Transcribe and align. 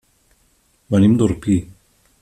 Venim 0.95 1.15
d'Orpí. 1.21 1.61